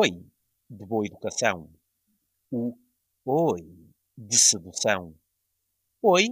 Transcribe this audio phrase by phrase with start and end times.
[0.00, 0.10] oi
[0.70, 1.68] de boa educação.
[2.52, 2.72] O
[3.24, 3.62] oi
[4.16, 5.12] de sedução.
[6.00, 6.28] Oi,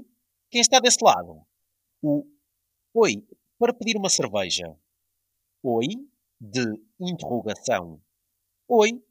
[0.49, 1.45] quem está desse lado?
[2.01, 2.25] O
[2.95, 3.27] oi
[3.59, 4.73] para pedir uma cerveja.
[5.65, 5.89] Oi
[6.41, 8.01] de interrogação.
[8.69, 9.05] Oi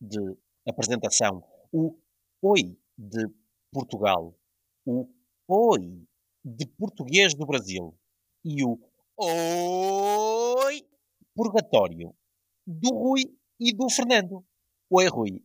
[0.00, 0.38] de
[0.68, 1.42] apresentação.
[1.72, 1.98] O
[2.42, 3.26] oi de
[3.72, 4.38] Portugal.
[4.86, 5.08] O
[5.48, 6.06] oi
[6.44, 7.92] de português do Brasil.
[8.44, 8.78] E o
[9.16, 10.88] oi
[11.34, 12.14] purgatório
[12.64, 14.44] do Rui e do Fernando.
[14.90, 15.42] Oi, Rui.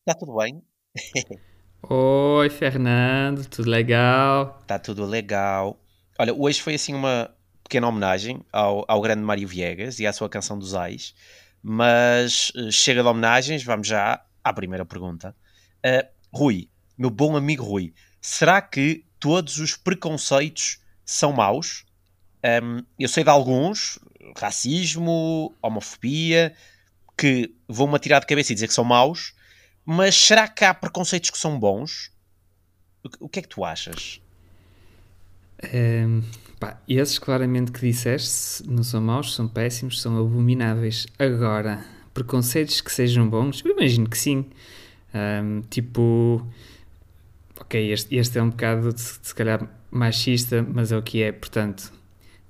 [0.00, 0.62] Está tudo bem?
[1.88, 3.46] Oi, Fernando.
[3.46, 4.58] Tudo legal?
[4.62, 5.78] Está tudo legal.
[6.18, 10.28] Olha, hoje foi assim uma pequena homenagem ao, ao grande Mário Viegas e à sua
[10.28, 11.14] canção dos Ais.
[11.62, 15.36] Mas uh, chega de homenagens, vamos já à primeira pergunta.
[15.84, 21.84] Uh, Rui, meu bom amigo Rui, será que todos os preconceitos são maus?
[22.62, 23.98] Um, eu sei de alguns,
[24.36, 26.54] racismo, homofobia,
[27.20, 29.34] que vão-me atirar de cabeça e dizer que são maus,
[29.84, 32.10] mas será que há preconceitos que são bons?
[33.18, 34.22] O, que é que tu achas?
[35.74, 36.22] Um,
[36.58, 41.06] pá, esses claramente que disseste não são maus, são péssimos, são abomináveis.
[41.18, 44.46] Agora, preconceitos que sejam bons, eu imagino que sim.
[45.12, 46.46] Um, tipo,
[47.60, 51.99] ok, este, este é um bocado, se calhar, machista, mas é o que é, portanto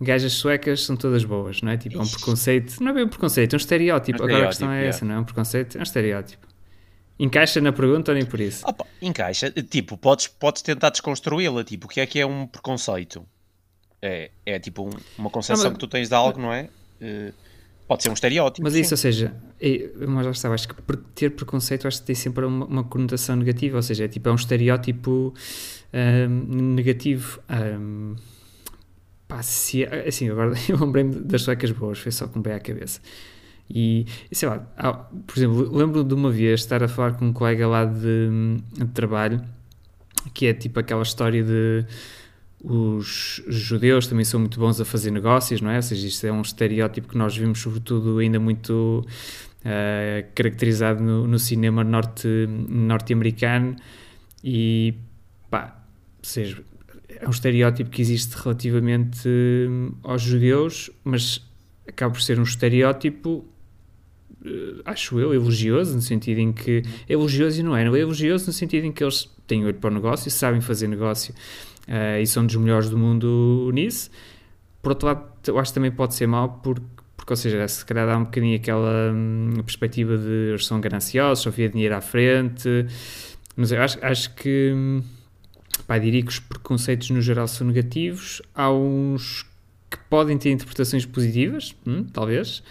[0.01, 1.77] gajas suecas são todas boas, não é?
[1.77, 4.23] Tipo, é um preconceito, não é bem um preconceito, é um estereótipo.
[4.23, 6.47] Um Agora a questão é essa, não é um preconceito, é um estereótipo.
[7.19, 8.67] Encaixa na pergunta ou nem por isso?
[8.67, 13.27] Opa, encaixa, tipo, podes, podes tentar desconstruí-la, tipo, o que é que é um preconceito?
[14.01, 16.71] É, é tipo um, uma concepção não, mas, que tu tens de algo, não é?
[17.03, 17.35] Uh,
[17.87, 18.63] pode ser um estereótipo.
[18.63, 18.81] Mas sim.
[18.81, 20.75] isso, ou seja, é, mas já estava, acho que
[21.15, 24.33] ter preconceito acho que tem sempre uma, uma conotação negativa, ou seja, é tipo, é
[24.33, 25.35] um estereótipo
[25.93, 27.39] um, negativo.
[27.51, 28.17] Um,
[29.31, 33.01] pá, se, assim, agora eu lembrei-me das suecas boas, foi só com pé à cabeça.
[33.73, 34.59] E, sei lá,
[35.27, 38.29] por exemplo, lembro de uma vez estar a falar com um colega lá de,
[38.73, 39.41] de trabalho,
[40.35, 41.87] que é tipo aquela história de
[42.63, 45.77] os judeus também são muito bons a fazer negócios, não é?
[45.77, 49.07] Ou seja, isto é um estereótipo que nós vimos, sobretudo, ainda muito
[49.61, 52.29] uh, caracterizado no, no, cinema norte,
[52.69, 53.77] norte-americano.
[54.45, 54.95] E
[55.49, 55.75] pá,
[56.19, 56.63] ou seja,
[57.21, 61.47] é um estereótipo que existe relativamente hum, aos judeus, mas
[61.87, 63.45] acaba por ser um estereótipo,
[64.43, 66.83] uh, acho eu, elogioso, no sentido em que.
[67.09, 69.75] É elogioso e não é, não é elogioso no sentido em que eles têm olho
[69.75, 71.35] para o negócio, sabem fazer negócio
[71.87, 74.11] uh, e são dos melhores do mundo nisso.
[74.81, 76.87] Por outro lado, eu acho que também pode ser mau, porque,
[77.19, 81.45] porque ou seja, se calhar dá um bocadinho aquela hum, perspectiva de eles são gananciosos,
[81.45, 82.87] só via dinheiro à frente,
[83.55, 84.73] mas eu acho, acho que.
[84.75, 85.03] Hum,
[85.83, 88.41] pá, diria que os preconceitos no geral são negativos.
[88.55, 89.45] Há uns
[89.91, 92.63] que podem ter interpretações positivas, hum, talvez.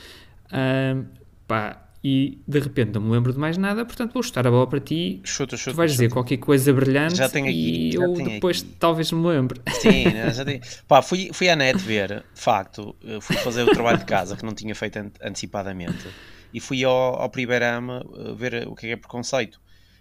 [0.48, 1.06] Uh,
[1.48, 4.66] pá, e de repente não me lembro de mais nada, portanto vou chutar a bola
[4.68, 5.20] para ti.
[5.24, 6.04] Chuta, chuta, tu vais chuta.
[6.04, 8.76] dizer qualquer coisa brilhante já tenho aqui, e eu depois aqui.
[8.80, 9.62] talvez me lembre.
[9.82, 10.62] Sim, já tenho.
[10.88, 14.46] Pá, fui, fui à net ver, de facto, fui fazer o trabalho de casa que
[14.46, 16.08] não tinha feito antecipadamente
[16.54, 19.60] e fui ao, ao Primeirama eh, ver o que é, que é preconceito.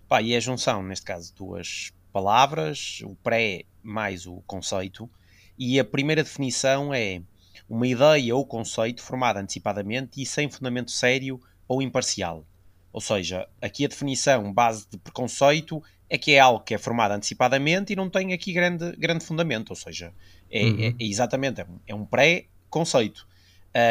[0.08, 5.08] Pá, e é a junção, neste caso, duas palavras, o pré mais o conceito,
[5.56, 7.22] e a primeira definição é
[7.68, 12.44] uma ideia ou conceito formada antecipadamente e sem fundamento sério ou imparcial.
[12.92, 15.80] Ou seja, aqui a definição base de preconceito
[16.10, 19.70] é que é algo que é formado antecipadamente e não tem aqui grande, grande fundamento.
[19.70, 20.12] Ou seja,
[20.50, 20.80] é, uhum.
[20.80, 23.28] é, é exatamente, é um, pré-conceito.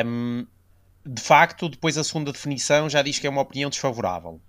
[0.05, 0.45] Um,
[1.05, 4.41] de facto, depois a segunda definição já diz que é uma opinião desfavorável.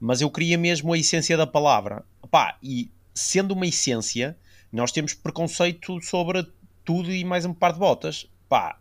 [0.00, 2.04] Mas eu queria mesmo a essência da palavra.
[2.30, 4.36] Pá, e sendo uma essência,
[4.72, 6.46] nós temos preconceito sobre
[6.84, 8.28] tudo e mais um par de botas.
[8.48, 8.78] Pá,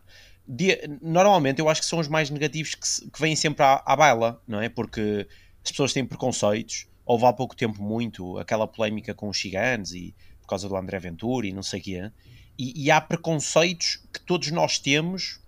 [0.48, 3.96] de, normalmente eu acho que são os mais negativos que, que vêm sempre à, à
[3.96, 4.70] baila, não é?
[4.70, 5.28] Porque
[5.64, 6.88] as pessoas têm preconceitos.
[7.06, 11.00] Houve há pouco tempo muito aquela polémica com os ciganos e por causa do André
[11.00, 12.12] Ventura e não sei o quê.
[12.58, 15.40] E, e há preconceitos que todos nós temos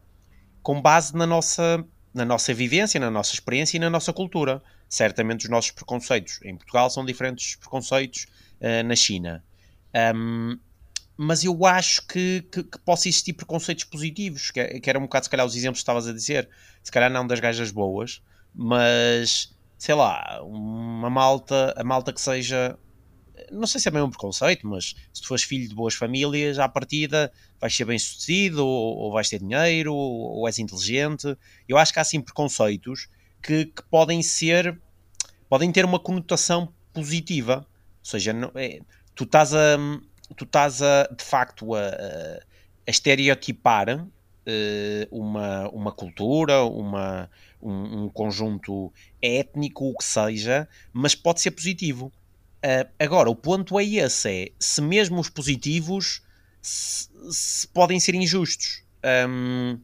[0.62, 4.62] com base na nossa, na nossa vivência, na nossa experiência e na nossa cultura.
[4.88, 8.25] Certamente os nossos preconceitos em Portugal são diferentes dos preconceitos
[8.62, 9.44] uh, na China.
[10.16, 10.58] Um,
[11.22, 15.26] mas eu acho que, que, que possa existir preconceitos positivos, que, que, era um bocado,
[15.26, 16.50] se calhar, os exemplos que estavas a dizer.
[16.82, 18.22] Se calhar não das gajas boas,
[18.56, 22.78] mas sei lá, uma malta, a malta que seja.
[23.52, 26.58] Não sei se é bem um preconceito, mas se tu fores filho de boas famílias,
[26.58, 31.36] à partida vais ser bem sucedido, ou, ou vais ter dinheiro, ou, ou, és inteligente.
[31.68, 33.10] Eu acho que há sim preconceitos
[33.42, 34.80] que, que podem ser.
[35.50, 37.66] podem ter uma conotação positiva
[38.04, 38.80] seja, não, é,
[39.16, 39.78] tu estás a
[40.36, 44.10] tu estás a de facto a, a estereotipar uh,
[45.12, 47.30] uma, uma cultura, uma,
[47.62, 48.92] um, um, conjunto
[49.22, 52.12] étnico, o que seja, mas pode ser positivo.
[52.57, 56.22] Uh, agora, o ponto é esse: é se mesmo os positivos
[56.62, 58.84] se, se podem ser injustos.
[59.28, 59.80] Um,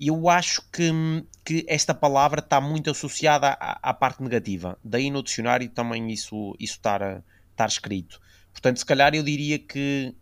[0.00, 0.90] eu acho que,
[1.44, 4.78] que esta palavra está muito associada à, à, parte negativa.
[4.82, 7.22] Daí no dicionário também isso, isso estar,
[7.60, 8.20] estar escrito.
[8.52, 10.14] Portanto, se calhar eu diria que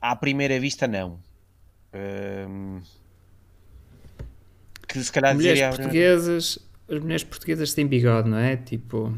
[0.00, 1.20] à primeira vista não.
[1.92, 2.80] Um,
[4.88, 5.76] que se calhar mulheres diria...
[5.76, 6.58] portuguesas,
[6.88, 8.56] as mulheres portuguesas têm bigode, não é?
[8.56, 9.16] Tipo,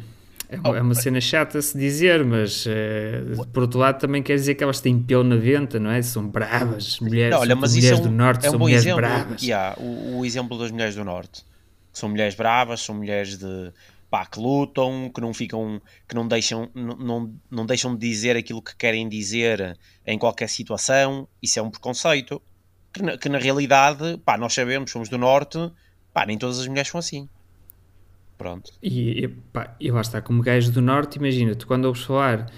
[0.49, 4.23] é uma, oh, é uma cena chata se dizer, mas uh, por outro lado também
[4.23, 6.03] quer dizer que elas têm pelo na venta, não é?
[6.03, 8.83] São bravas, mulheres, não, olha, mas mulheres é um, do norte, é um são mulheres
[8.83, 9.43] exemplo, bravas.
[9.43, 11.45] Yeah, o, o, exemplo das mulheres do norte,
[11.93, 13.73] são mulheres bravas, são mulheres de
[14.12, 18.37] pá, que lutam, que não ficam, que não deixam, não, não, não deixam de dizer
[18.37, 22.43] aquilo que querem dizer em qualquer situação, isso é um preconceito
[22.93, 25.59] que na, que na realidade, pá, nós sabemos, somos do Norte,
[26.12, 27.26] pá, nem todas as mulheres são assim.
[28.37, 28.70] Pronto.
[28.82, 32.53] E, e, pá, e lá está, como gajo do Norte, imagina, tu quando ouves falar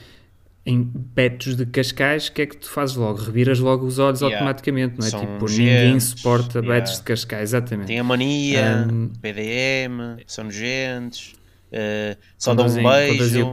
[0.66, 3.20] em betos de Cascais, o que é que tu fazes logo?
[3.20, 4.38] Reviras logo os olhos yeah.
[4.38, 5.10] automaticamente, não é?
[5.10, 6.74] São tipo, gentes, ninguém suporta yeah.
[6.74, 7.86] betos de Cascais, exatamente.
[7.86, 11.36] Tem a mania, um, PDM, são nogentes,
[11.74, 13.52] uh, só dão um beijo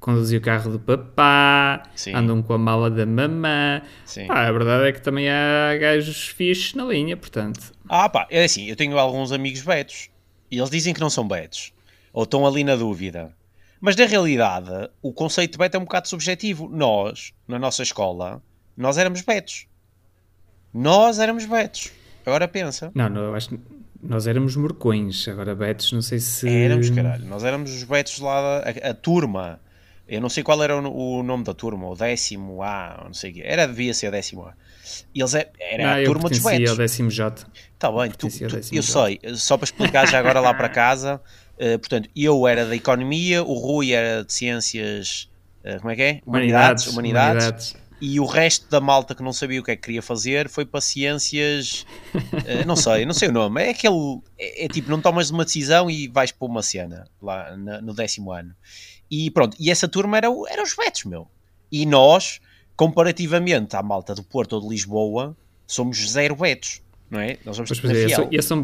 [0.00, 2.14] conduzir o carro do papá, Sim.
[2.14, 3.82] andam com a mala da mamã.
[4.26, 7.72] Pá, a verdade é que também há gajos fixos na linha, portanto.
[7.88, 10.08] Ah, pá, é assim, eu tenho alguns amigos betos
[10.50, 11.72] e eles dizem que não são betos
[12.12, 13.34] ou estão ali na dúvida.
[13.80, 14.70] Mas na realidade,
[15.02, 16.68] o conceito de beto é um bocado subjetivo.
[16.68, 18.42] Nós, na nossa escola,
[18.76, 19.66] nós éramos betos.
[20.74, 21.92] Nós éramos betos.
[22.26, 22.90] Agora pensa.
[22.94, 23.60] Não, não, eu acho que
[24.02, 25.26] nós éramos morcões.
[25.28, 26.48] Agora betos, não sei se.
[26.48, 27.24] Éramos, caralho.
[27.26, 29.60] Nós éramos os betos lá, a, a turma
[30.08, 33.30] eu não sei qual era o, o nome da turma, o décimo A, não sei
[33.30, 33.42] o quê.
[33.44, 34.54] Era, devia ser o décimo A.
[35.14, 36.70] Eles é, era não, a turma dos betos.
[36.70, 37.46] ao décimo J.
[37.74, 38.34] Está bem, tu, tu,
[38.72, 39.20] eu sei.
[39.34, 41.20] Só para explicar já agora lá para casa.
[41.56, 45.28] Uh, portanto, eu era da Economia, o Rui era de Ciências...
[45.62, 46.20] Uh, como é que é?
[46.24, 46.86] Humanidades.
[46.86, 47.44] Humanidades.
[47.44, 47.76] Humanidades.
[48.00, 50.64] E o resto da malta que não sabia o que é que queria fazer foi
[50.64, 51.84] para Ciências...
[52.14, 53.62] Uh, não sei, não sei o nome.
[53.62, 54.20] É aquele...
[54.38, 57.92] É, é, tipo, não tomas uma decisão e vais para uma cena lá na, no
[57.92, 58.54] décimo ano.
[59.10, 61.26] E pronto, e essa turma era, era os betos, meu.
[61.72, 62.40] E nós,
[62.76, 65.36] comparativamente à malta do Porto ou de Lisboa,
[65.66, 66.80] somos zero betos,
[67.10, 67.38] não é?
[67.44, 68.62] Nós somos pois, esse, esse, é um,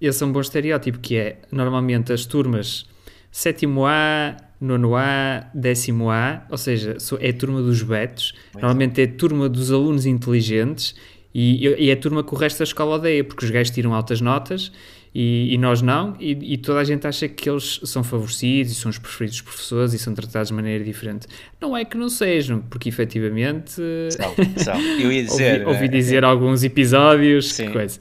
[0.00, 2.86] esse é um bom estereótipo, que é, normalmente as turmas
[3.30, 9.04] sétimo A, nono A, décimo A, ou seja, é a turma dos betos, normalmente é
[9.04, 10.94] a turma dos alunos inteligentes
[11.34, 13.92] e, e é a turma que o resto da escola odeia, porque os gajos tiram
[13.92, 14.72] altas notas
[15.18, 18.74] e, e nós não, e, e, toda a gente acha que eles são favorecidos e
[18.74, 21.26] são os preferidos dos professores e são tratados de maneira diferente.
[21.58, 23.80] Não é que não sejam, porque efetivamente.
[24.10, 24.78] São, são.
[24.78, 25.60] Eu ia dizer.
[25.60, 27.68] ouvi, ouvi eh, dizer é, alguns episódios, Sim.
[27.68, 27.98] que coisa.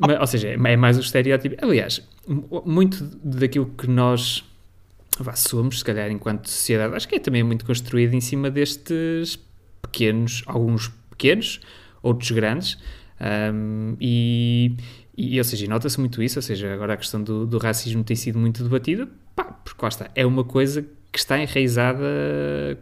[0.00, 1.64] Mas, ou seja, é mais o estereótipo.
[1.64, 2.02] Aliás,
[2.66, 4.42] muito daquilo que nós
[5.18, 9.38] vá, somos, se calhar, enquanto sociedade, acho que é também muito construído em cima destes
[9.80, 11.60] pequenos, alguns pequenos,
[12.02, 12.78] outros grandes.
[13.20, 14.76] Um, e,
[15.16, 18.16] e, ou seja, nota-se muito isso, ou seja, agora a questão do, do, racismo tem
[18.16, 20.82] sido muito debatida, pá, porque lá está, é uma coisa
[21.12, 22.02] que está enraizada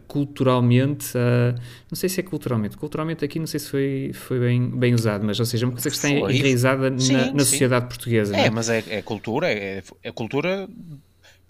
[0.07, 1.53] culturalmente, uh,
[1.91, 5.25] não sei se é culturalmente, culturalmente aqui não sei se foi, foi bem, bem usado,
[5.25, 6.37] mas ou seja, é uma coisa que está foi.
[6.37, 8.35] enraizada sim, na, na sociedade portuguesa.
[8.35, 10.67] É, é, mas é, é cultura, é, é, cultura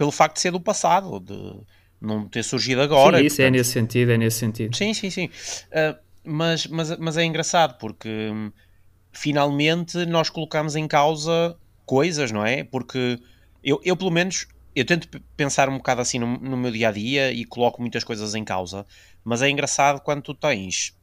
[0.02, 1.62] pelo facto de ser do passado, de
[2.02, 3.20] não ter surgido agora.
[3.20, 3.54] Sim, isso é portanto...
[3.54, 4.76] é nesse sentido, é nesse sentido.
[4.76, 5.26] Sim, sim, sim.
[5.28, 8.52] Uh, mas, mas, mas é engraçado porque hum,
[9.12, 11.56] finalmente nós colocamos em causa
[11.86, 12.64] coisas, não é?
[12.64, 13.20] Porque
[13.64, 16.92] eu, eu pelo menos, eu tento pensar um bocado assim no, no, meu dia a
[16.92, 18.88] dia e coloco muitas coisas em causa,
[19.24, 20.98] mas é engraçado quando tu tens,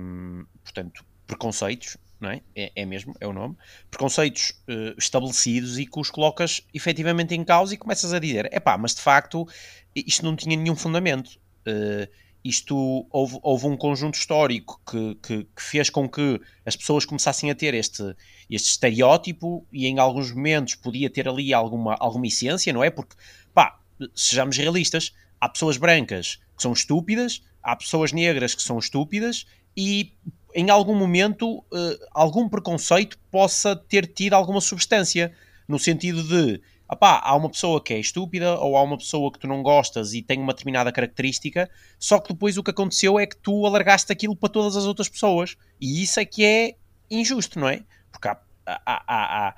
[0.00, 2.40] hum, portanto, preconceitos, não é?
[2.56, 2.72] é?
[2.74, 3.56] É, mesmo, é o nome,
[3.90, 8.58] preconceitos uh, estabelecidos e que os colocas efetivamente em causa e começas a dizer, é
[8.58, 9.46] pá, mas de facto
[9.94, 11.38] isto não tinha nenhum fundamento.
[11.66, 12.08] Uh,
[12.44, 17.50] isto houve, houve um conjunto histórico que, que, que, fez com que as pessoas começassem
[17.50, 18.14] a ter este,
[18.50, 22.90] este estereótipo e em alguns momentos podia ter ali alguma, alguma essência, não é?
[22.90, 23.16] Porque,
[23.54, 23.80] pá,
[24.14, 30.12] sejamos realistas, há pessoas brancas que são estúpidas, há pessoas negras que são estúpidas e
[30.54, 31.64] em algum momento uh,
[32.12, 35.32] algum preconceito possa ter tido alguma substância,
[35.66, 39.38] no sentido de opá, há uma pessoa que é estúpida ou há uma pessoa que
[39.38, 41.68] tu não gostas e tem uma determinada característica,
[41.98, 45.08] só que depois o que aconteceu é que tu alargaste aquilo para todas as outras
[45.08, 46.74] pessoas e isso é que é
[47.10, 47.82] injusto, não é?
[48.12, 49.54] Porque há, há, há, há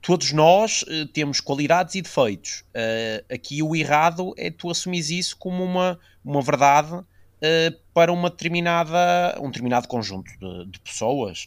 [0.00, 2.64] todos nós uh, temos qualidades e defeitos.
[2.74, 7.04] Uh, aqui o errado é tu assumires isso como uma, uma verdade
[7.42, 11.46] uh, para uma determinada, um determinado conjunto de, de pessoas.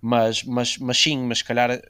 [0.00, 1.80] Mas, mas, mas sim, mas se calhar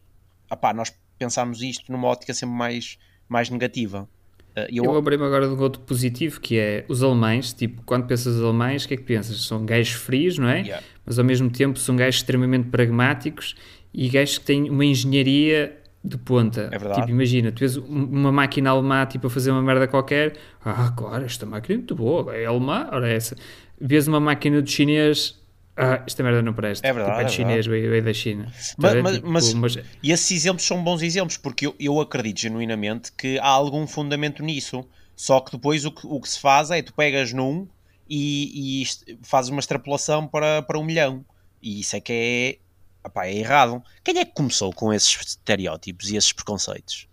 [0.51, 2.99] opá, nós pensámos isto numa ótica sempre mais,
[3.29, 4.09] mais negativa.
[4.57, 7.53] Uh, eu eu lembrei-me agora de um outro positivo que é os alemães.
[7.53, 9.43] Tipo, quando pensas os alemães, o que é que pensas?
[9.45, 10.61] São gajos frios, não é?
[10.61, 10.87] Yeah.
[11.07, 13.55] Mas ao mesmo tempo são gajos extremamente pragmáticos
[13.95, 16.69] e gajos que têm uma engenharia de ponta.
[16.73, 17.01] É verdade.
[17.01, 20.35] Tipo, imagina, tu vês uma máquina alemã tipo, a fazer uma merda qualquer.
[20.65, 23.37] Ah, claro, esta máquina é muito boa, é alemã, ora é essa.
[23.81, 25.41] Vês uma máquina do chinês
[25.77, 26.87] ah, esta merda não presta.
[26.87, 27.13] É verdade.
[27.13, 28.53] Tipo, é, é chinês, veio, veio da China.
[28.77, 32.41] Mas, mas, tipo, mas, mas, E esses exemplos são bons exemplos, porque eu, eu acredito
[32.41, 34.85] genuinamente que há algum fundamento nisso.
[35.17, 37.67] Só que depois o que, o que se faz é tu pegas num
[38.09, 38.87] e, e
[39.23, 41.25] fazes uma extrapolação para, para um milhão.
[41.63, 42.59] E isso é que é,
[43.05, 43.83] opá, é errado.
[44.05, 47.09] Quem é que começou com esses estereótipos e esses preconceitos?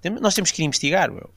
[0.00, 1.30] Tem, nós temos que ir investigar, meu.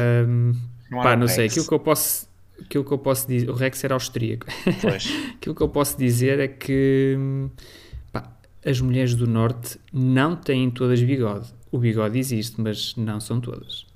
[0.00, 0.54] Um,
[0.90, 1.46] não, pá, não sei.
[1.46, 2.28] Aquilo que eu posso
[2.60, 4.46] aquilo que eu posso dizer, o Rex era austríaco.
[5.34, 7.16] aquilo que eu posso dizer é que
[8.12, 8.30] pá,
[8.64, 11.52] as mulheres do norte não têm todas bigode.
[11.70, 13.86] O bigode existe, mas não são todas.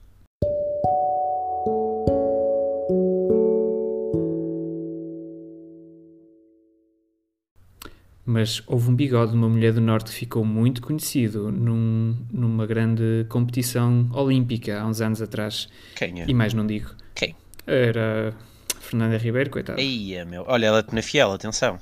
[8.27, 12.67] Mas houve um bigode de uma mulher do Norte que ficou muito conhecido num, numa
[12.67, 15.69] grande competição olímpica há uns anos atrás.
[15.95, 16.25] Quem é?
[16.27, 16.91] E mais não digo.
[17.15, 17.37] Quem?
[17.67, 18.35] Era
[18.81, 19.81] Fernanda Ribeiro, coitada.
[19.81, 20.45] Eia, meu.
[20.47, 21.79] Olha, ela é na fiel, atenção.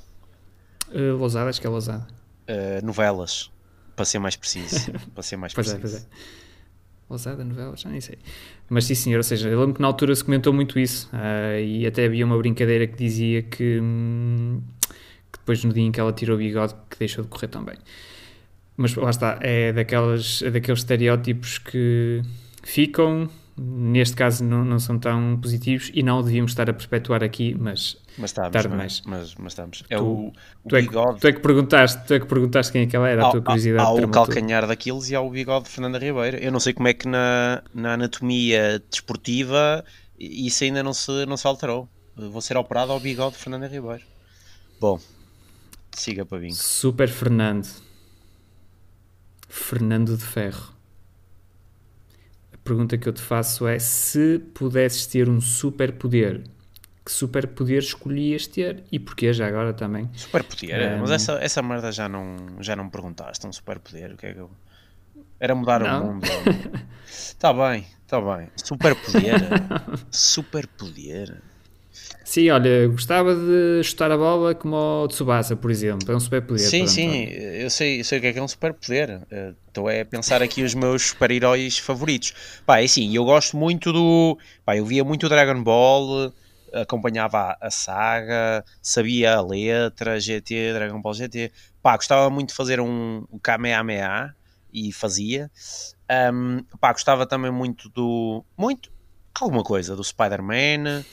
[0.89, 2.07] Uh, lousada, acho que é lousada.
[2.47, 3.51] Uh, novelas,
[3.95, 4.91] para ser mais preciso.
[5.13, 5.97] para ser mais pois preciso.
[5.97, 6.43] É, pois é.
[7.09, 8.17] Lousada, novelas, já nem sei.
[8.69, 11.59] Mas sim, senhor, ou seja, eu lembro que na altura se comentou muito isso uh,
[11.59, 14.82] e até havia uma brincadeira que dizia que, hum, que
[15.43, 17.75] depois no dia em que ela tirou o bigode que deixou de correr tão bem.
[18.77, 22.21] Mas lá está, é, daquelas, é daqueles estereótipos que
[22.63, 27.55] ficam neste caso não, não, são tão positivos e não devíamos estar a perpetuar aqui,
[27.59, 29.83] mas, mas estamos, tarde mas, Mas, mas, estamos.
[29.89, 30.33] É tu, o, o
[30.69, 33.07] tu, é que, tu, é que, perguntaste, tu é que perguntaste quem é que ela
[33.07, 33.83] era, a tua curiosidade.
[33.83, 36.37] Há, há o calcanhar daqueles e há o bigode de Fernanda Ribeiro.
[36.37, 39.85] Eu não sei como é que na, na anatomia desportiva
[40.19, 41.87] isso ainda não se, não se alterou.
[42.15, 44.03] Vou ser operado ao bigode de Fernanda Ribeiro.
[44.79, 44.99] Bom,
[45.99, 46.53] siga para vir.
[46.53, 47.67] Super Fernando.
[49.47, 50.73] Fernando de Ferro
[52.63, 56.43] pergunta que eu te faço é: se pudesses ter um superpoder,
[57.05, 60.09] que superpoder escolhias ter e porquê já agora também?
[60.13, 60.95] Superpoder?
[60.95, 63.45] Um, mas essa, essa merda já não, já não me perguntaste.
[63.45, 64.49] Um superpoder, o que é que eu.
[65.39, 66.03] Era mudar não.
[66.03, 66.25] o mundo.
[67.05, 68.49] Está bem, está bem.
[68.55, 69.41] Superpoder.
[70.09, 71.41] superpoder.
[72.23, 76.11] Sim, olha, gostava de chutar a bola como o Tsubasa, por exemplo.
[76.11, 76.69] É um superpoder.
[76.69, 79.21] Sim, sim, eu sei, sei o que é que é um superpoder.
[79.29, 82.33] Eh, estou a pensar aqui os meus super-heróis favoritos.
[82.65, 84.37] Pá, é assim, eu gosto muito do.
[84.65, 86.33] Pá, eu via muito Dragon Ball,
[86.73, 91.51] acompanhava a saga, sabia a letra, GT, Dragon Ball GT.
[91.81, 94.35] Pá, gostava muito de fazer um, um Kamehameha
[94.73, 95.51] e fazia.
[96.33, 98.43] Um, pá, gostava também muito do.
[98.57, 98.91] Muito?
[99.39, 101.03] Alguma coisa do Spider-Man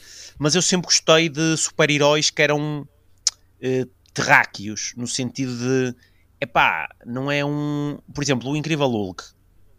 [0.41, 5.95] mas eu sempre gostei de super-heróis que eram uh, terráqueos, no sentido de,
[6.41, 9.23] epá, não é um, por exemplo, o Incrível Hulk,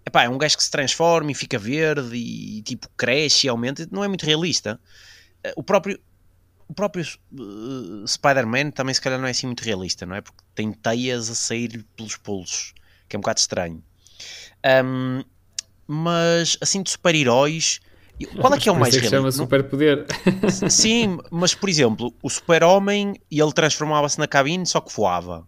[0.05, 3.89] epá, é um gajo que se transforma e fica verde e tipo cresce e aumenta,
[3.91, 4.79] não é muito realista.
[5.43, 5.99] Uh, o próprio,
[6.67, 7.03] o próprio
[7.33, 10.21] uh, Spider-Man também se calhar não é assim muito realista, não é?
[10.21, 12.75] Porque tem teias a sair pelos pulsos,
[13.09, 13.83] que é um bocado estranho.
[14.85, 15.23] Um,
[15.87, 17.81] mas assim de super-heróis
[18.25, 19.17] qual é que é o mais realista?
[19.17, 20.05] chama superpoder.
[20.69, 25.47] Sim, mas por exemplo, o super-homem, ele transformava-se na cabine, só que voava.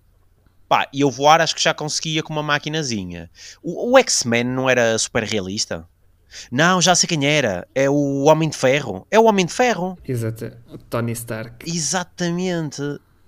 [0.67, 3.29] Pá, e eu voar acho que já conseguia com uma maquinazinha.
[3.61, 5.87] O, o X-Men não era super realista?
[6.51, 7.67] Não, já sei quem era.
[7.75, 9.05] É o Homem de Ferro.
[9.11, 9.97] É o Homem de Ferro.
[10.07, 10.51] Exato.
[10.71, 11.69] O Tony Stark.
[11.69, 12.81] Exatamente.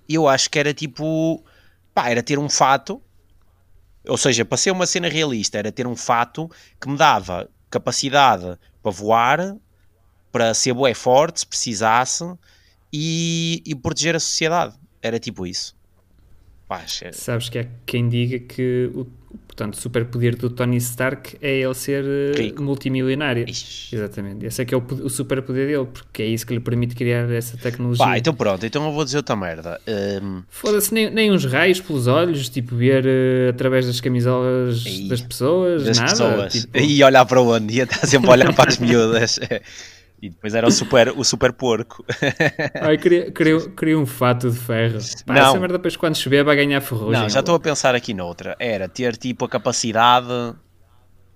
[0.08, 1.44] Eu acho que era tipo.
[1.94, 3.00] Pá, era ter um fato.
[4.08, 6.50] Ou seja, para ser uma cena realista, era ter um fato
[6.80, 9.56] que me dava capacidade para voar,
[10.30, 12.24] para ser bué forte se precisasse
[12.92, 14.76] e, e proteger a sociedade.
[15.02, 15.76] Era tipo isso.
[16.68, 17.12] Pá, é...
[17.12, 19.06] Sabes que há quem diga que o,
[19.56, 22.62] portanto, o superpoder do Tony Stark é ele ser eh, Rico.
[22.62, 23.48] multimilionário.
[23.48, 23.96] Ixi.
[23.96, 24.44] Exatamente.
[24.44, 27.30] Esse é que é o, o superpoder dele, porque é isso que lhe permite criar
[27.30, 28.04] essa tecnologia.
[28.04, 29.80] Pá, então pronto, então eu vou dizer outra merda.
[30.22, 30.42] Um...
[30.50, 35.84] Foda-se, nem, nem uns raios pelos olhos, tipo, ver uh, através das camisolas das pessoas,
[35.84, 36.10] das nada.
[36.10, 36.52] Pessoas.
[36.52, 36.78] Tipo...
[36.78, 37.76] E olhar para onde?
[37.76, 39.40] Ia estar sempre a olhar para as miúdas.
[40.20, 42.04] E depois era o super, o super porco.
[42.80, 44.98] Ai, queria, queria, queria um fato de ferro.
[45.26, 45.42] Pá, não.
[45.42, 47.20] Essa merda depois quando chover vai ganhar ferrugem.
[47.20, 48.56] Não, já estou a pensar aqui noutra.
[48.58, 50.54] Era ter tipo a capacidade...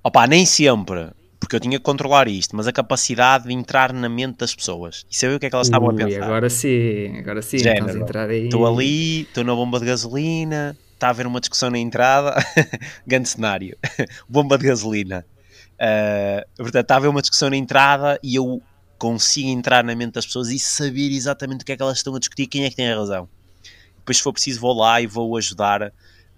[0.03, 1.11] Opá, nem sempre,
[1.41, 5.05] porque eu tinha que controlar isto, mas a capacidade de entrar na mente das pessoas
[5.11, 6.23] e saber o que é que elas estavam a pensar.
[6.23, 8.45] Agora sim, agora sim, Género, entrar aí.
[8.45, 12.35] Estou ali, estou na bomba de gasolina, está a haver uma discussão na entrada,
[13.07, 13.77] grande cenário,
[14.29, 15.25] bomba de gasolina.
[15.75, 18.63] Uh, portanto, está a haver uma discussão na entrada e eu
[19.01, 22.15] consigo entrar na mente das pessoas e saber exatamente o que é que elas estão
[22.15, 23.27] a discutir, quem é que tem a razão.
[23.97, 25.91] Depois, se for preciso, vou lá e vou ajudar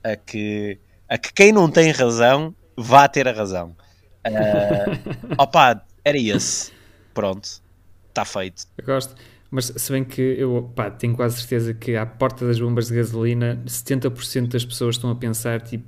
[0.03, 0.79] a que,
[1.09, 3.77] a que quem não tem razão vá ter a razão.
[4.25, 6.71] Uh, opa, era esse.
[7.13, 7.61] Pronto,
[8.09, 8.69] está feito.
[8.79, 9.17] Eu gosto.
[9.51, 12.95] Mas se bem que eu pá, tenho quase certeza que à porta das bombas de
[12.95, 15.85] gasolina 70% das pessoas estão a pensar tipo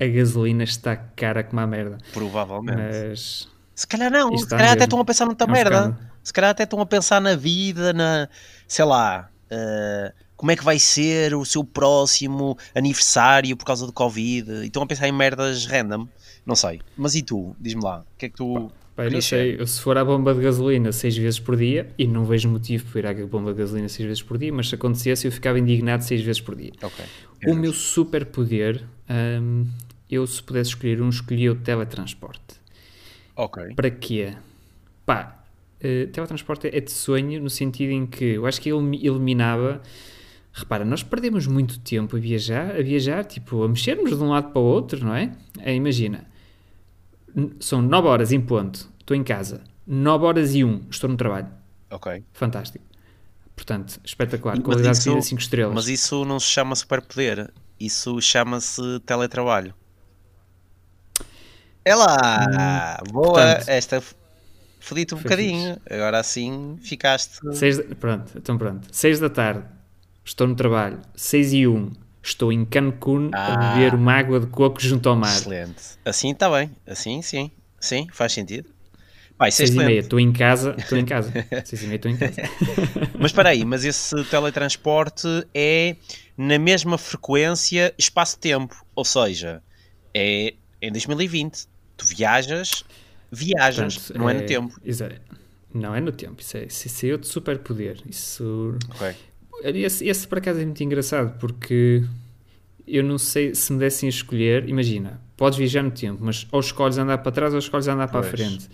[0.00, 1.98] a gasolina está cara como a merda.
[2.14, 2.78] Provavelmente.
[2.78, 3.48] Mas...
[3.76, 5.98] Se calhar não, se calhar até estão a pensar noutra é merda.
[6.22, 8.26] Se calhar até estão a pensar na vida, na
[8.66, 13.92] sei lá, uh, como é que vai ser o seu próximo aniversário por causa do
[13.92, 14.50] Covid.
[14.62, 16.08] E estão a pensar em merdas random.
[16.46, 16.80] Não sei.
[16.96, 17.54] Mas e tu?
[17.60, 18.72] Diz-me lá, o que é que tu.
[18.96, 22.06] Pai, não sei, eu, se for à bomba de gasolina seis vezes por dia, e
[22.06, 24.74] não vejo motivo para ir à bomba de gasolina seis vezes por dia, mas se
[24.74, 26.72] acontecesse eu ficava indignado seis vezes por dia.
[26.82, 27.04] Okay.
[27.46, 29.66] O meu super poder, hum,
[30.10, 32.56] eu se pudesse escolher um, escolhia o teletransporte.
[33.36, 33.74] Ok.
[33.74, 34.34] Para quê?
[35.04, 35.44] Pá,
[35.78, 39.80] uh, teletransporte é de sonho no sentido em que eu acho que ele eliminava...
[40.52, 44.52] Repara, nós perdemos muito tempo a viajar, a viajar, tipo, a mexermos de um lado
[44.52, 45.30] para o outro, não é?
[45.58, 46.26] é imagina,
[47.60, 49.62] são 9 horas em ponto, estou em casa.
[49.86, 51.48] 9 horas e 1, estou no trabalho.
[51.90, 52.24] Ok.
[52.32, 52.84] Fantástico.
[53.54, 54.60] Portanto, espetacular.
[54.60, 55.74] Qualidade isso, de vida 5 estrelas.
[55.74, 57.50] Mas isso não se chama superpoder.
[57.78, 59.74] Isso chama-se teletrabalho.
[61.86, 62.98] É lá!
[63.06, 63.32] Hum, boa!
[63.32, 64.02] Portanto, esta
[64.80, 65.74] fodi-te um bocadinho.
[65.74, 65.94] Fixe.
[65.94, 67.38] Agora assim ficaste.
[67.52, 67.94] Seis de...
[67.94, 68.88] Pronto, então pronto.
[68.90, 69.62] 6 da tarde,
[70.24, 71.00] estou no trabalho.
[71.14, 75.14] 6 e 1, Estou em Cancún ah, a beber uma água de coco junto ao
[75.14, 75.32] mar.
[75.32, 75.96] Excelente.
[76.04, 76.72] Assim está bem.
[76.84, 77.52] Assim, sim.
[77.78, 78.68] Sim, faz sentido.
[79.38, 81.30] Pai, seis e meia, estou em casa, estou em casa.
[81.64, 82.34] seis e meia, estou em casa.
[83.16, 85.94] mas espera aí, mas esse teletransporte é
[86.36, 88.74] na mesma frequência espaço-tempo.
[88.96, 89.62] Ou seja,
[90.12, 91.75] é em 2020.
[91.96, 92.84] Tu viajas,
[93.30, 94.80] viajas, Portanto, não é, é, no tempo.
[94.84, 95.20] Exato.
[95.72, 97.98] Não é no tempo, isso é, isso é outro superpoder.
[98.08, 98.76] Isso.
[98.94, 99.14] Okay.
[99.84, 102.04] Esse, esse por acaso é muito engraçado porque
[102.86, 104.68] eu não sei se me dessem a escolher.
[104.68, 108.20] Imagina, podes viajar no tempo, mas ou escolhes andar para trás ou escolhes andar para
[108.20, 108.68] a frente.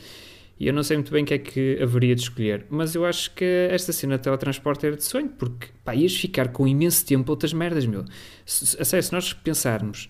[0.58, 3.04] E eu não sei muito bem o que é que haveria de escolher, mas eu
[3.04, 7.04] acho que esta cena de teletransporte era de sonho, porque pá, ias ficar com imenso
[7.04, 8.04] tempo outras merdas, meu.
[8.46, 10.08] Se, a sério, se nós pensarmos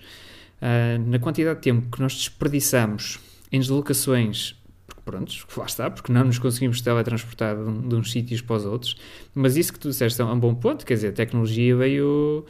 [0.63, 3.19] uh, na quantidade de tempo que nós desperdiçamos
[3.51, 4.57] em deslocações
[5.05, 8.65] prontos, lá está, porque não nos conseguimos teletransportar de, um, de, uns sítios para os
[8.65, 8.97] outros.
[9.35, 12.47] Mas isso que tu disseste é um bom ponto, quer dizer, a tecnologia veio,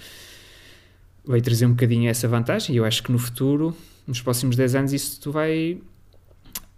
[1.27, 3.75] veio trazer um bocadinho essa vantagem e eu acho que no futuro,
[4.07, 5.79] nos próximos 10 anos, isso vai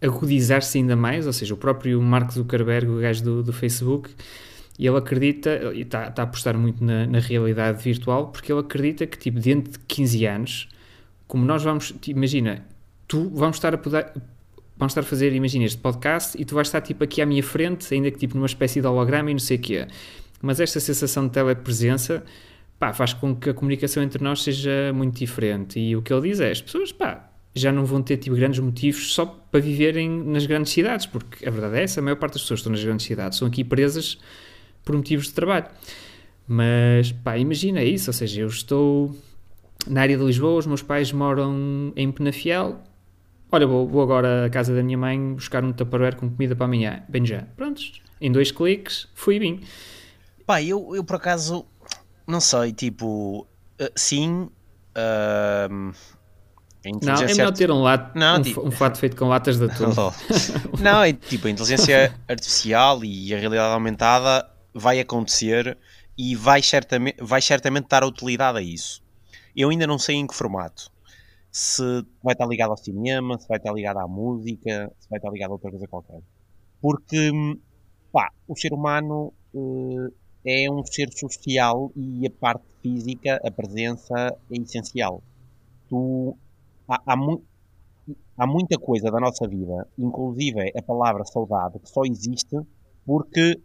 [0.00, 4.10] agudizar-se ainda mais, ou seja, o próprio Mark Zuckerberg, o gajo do, do Facebook,
[4.78, 9.06] ele acredita, e está, está a apostar muito na, na, realidade virtual, porque ele acredita
[9.06, 10.68] que, tipo, dentro de 15 anos,
[11.34, 12.64] como nós vamos, imagina,
[13.08, 14.12] tu vamos estar a poder,
[14.76, 17.42] vamos estar a fazer, imagina, este podcast e tu vais estar tipo aqui à minha
[17.42, 19.88] frente, ainda que tipo numa espécie de holograma e não sei o quê.
[20.40, 22.22] Mas esta sensação de telepresença
[22.78, 25.80] pá, faz com que a comunicação entre nós seja muito diferente.
[25.80, 28.60] E o que ele diz é: as pessoas pá, já não vão ter tipo, grandes
[28.60, 32.34] motivos só para viverem nas grandes cidades, porque a verdade é essa: a maior parte
[32.34, 34.20] das pessoas que estão nas grandes cidades são aqui presas
[34.84, 35.66] por motivos de trabalho.
[36.46, 39.12] Mas pá, imagina isso, ou seja, eu estou
[39.86, 42.82] na área de Lisboa, os meus pais moram em Penafiel
[43.54, 46.64] Olha, vou, vou, agora à casa da minha mãe buscar um tupperware com comida para
[46.64, 47.04] amanhã.
[47.08, 47.42] Bem já.
[47.56, 48.02] Prontos.
[48.20, 49.60] Em dois cliques, fui bem.
[50.44, 51.64] Pá, eu, eu por acaso,
[52.26, 53.46] não sei, tipo,
[53.80, 54.50] uh, sim.
[54.96, 55.92] Uh,
[57.00, 58.66] não, é melhor ter um, lato, não, um, tipo...
[58.66, 59.92] um fato feito com latas de atum.
[60.82, 65.78] não, é tipo, a inteligência artificial e a realidade aumentada vai acontecer
[66.18, 69.00] e vai certamente, vai certamente dar utilidade a isso.
[69.56, 70.92] Eu ainda não sei em que formato
[71.54, 75.30] se vai estar ligado ao cinema, se vai estar ligado à música, se vai estar
[75.30, 76.20] ligado a outra coisa qualquer.
[76.80, 77.30] Porque,
[78.10, 80.12] pá, o ser humano uh,
[80.44, 85.22] é um ser social e a parte física, a presença, é essencial.
[85.88, 86.36] Tu,
[86.88, 87.40] há, há, mu
[88.36, 92.56] há muita coisa da nossa vida, inclusive a palavra saudade, que só existe
[93.06, 93.60] porque,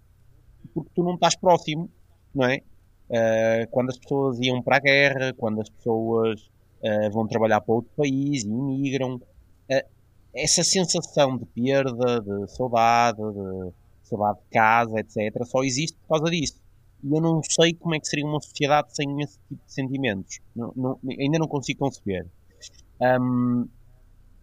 [0.75, 1.89] porque tu não estás próximo,
[2.35, 2.61] não é?
[3.09, 6.41] Uh, quando as pessoas iam para a guerra, quando as pessoas
[6.83, 9.15] uh, vão trabalhar para outro país e imigram.
[9.15, 9.99] Uh,
[10.33, 13.71] essa sensação de perda, de saudade, de
[14.03, 16.61] saudade de casa, etc., só existe por causa disso.
[17.03, 20.39] E eu não sei como é que seria uma sociedade sem esse tipo de sentimentos.
[20.55, 22.27] Não, não, ainda não consigo conceber.
[23.01, 23.67] Um,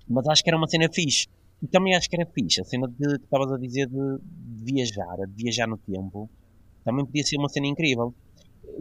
[0.09, 1.29] mas acho que era uma cena fixe.
[1.62, 2.61] E também acho que era fixe.
[2.61, 6.31] A cena de, que estavas a dizer de, de, viajar, de viajar no tempo,
[6.85, 8.14] também podia ser uma cena incrível.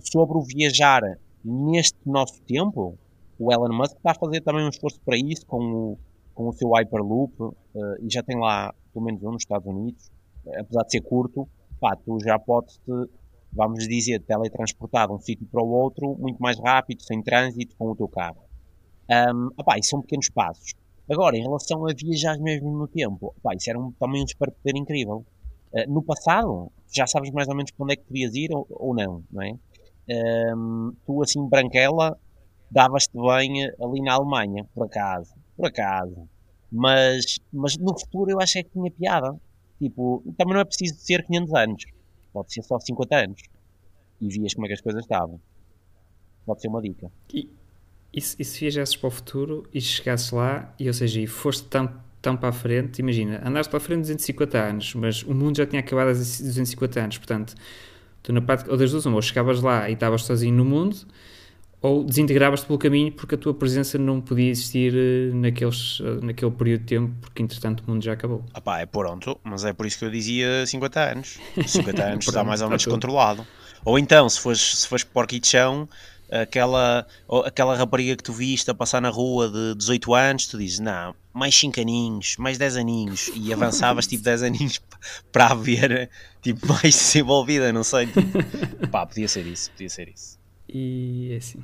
[0.01, 1.01] Sobre o viajar
[1.43, 2.97] neste nosso tempo,
[3.37, 5.97] o Elon Musk está a fazer também um esforço para isso com o,
[6.33, 7.53] com o seu Hyperloop uh,
[8.01, 10.09] e já tem lá pelo menos um nos Estados Unidos,
[10.57, 11.47] apesar de ser curto,
[11.79, 13.09] pá, tu já podes, -te,
[13.51, 17.91] vamos dizer, teletransportar de um sítio para o outro muito mais rápido, sem trânsito, com
[17.91, 18.43] o teu carro.
[19.09, 20.73] Um, opá, isso são pequenos passos.
[21.09, 24.75] Agora, em relação a viajar mesmo no tempo, opá, isso era um, também um superpoder
[24.75, 25.25] incrível.
[25.73, 28.65] Uh, no passado, já sabes mais ou menos para onde é que querias ir ou,
[28.69, 29.53] ou não, não é?
[30.07, 32.17] Um, tu, assim, branquela,
[32.69, 35.33] davas-te bem ali na Alemanha, por acaso.
[35.55, 36.27] Por acaso.
[36.71, 39.35] Mas, mas no futuro eu acho é que tinha piada.
[39.79, 41.83] Tipo, também não é preciso ser 500 anos.
[42.33, 43.41] Pode ser só 50 anos.
[44.21, 45.39] E vias como é que as coisas estavam.
[46.45, 47.11] Pode ser uma dica.
[47.33, 47.49] E,
[48.13, 51.27] e, se, e se viajasses para o futuro e chegasses lá, e ou seja, e
[51.27, 51.91] foste tão,
[52.21, 55.65] tão para a frente, imagina, andaste para a frente 250 anos, mas o mundo já
[55.65, 57.55] tinha acabado há 250 anos, portanto,
[58.25, 60.97] tu na parte, ou das duas, ou chegavas lá e estavas sozinho no mundo,
[61.79, 66.51] ou desintegravas-te pelo caminho porque a tua presença não podia existir eh, naqueles, eh, naquele
[66.51, 68.43] período de tempo, porque entretanto o mundo já acabou.
[68.53, 71.37] Ah pá, é pronto, mas é por isso que eu dizia 50 anos.
[71.65, 73.45] 50 anos está mais ou menos controlado.
[73.83, 75.87] Ou então, se fores, se fores porco de chão,
[76.31, 77.05] aquela,
[77.45, 81.13] aquela rapariga que tu viste a passar na rua de 18 anos, tu dizes, não,
[81.31, 84.81] mais 5 aninhos, mais 10 aninhos, e avançavas tipo 10 aninhos
[85.31, 86.09] para a ver
[86.41, 88.07] tipo, mais desenvolvida, não sei.
[88.07, 90.39] Tipo, pá, podia ser isso, podia ser isso.
[90.67, 91.63] E é assim.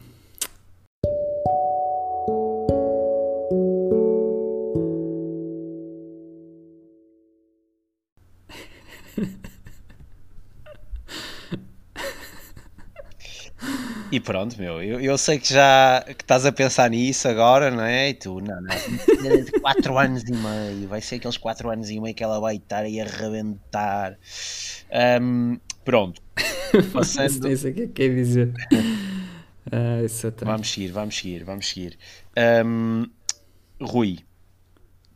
[14.12, 17.84] E pronto, meu, eu, eu sei que já que estás a pensar nisso agora, não
[17.84, 18.10] é?
[18.10, 21.98] E tu, não, não, de 4 anos e meio, vai ser aqueles 4 anos e
[21.98, 24.20] meio que ela vai estar aí a arrebentar.
[25.22, 26.22] Um, pronto.
[26.92, 27.48] Passando...
[27.48, 28.54] Isso é que quer dizer.
[29.72, 30.02] ah,
[30.42, 31.98] vamos seguir, vamos seguir, vamos seguir.
[32.66, 33.06] Um,
[33.82, 34.20] Rui,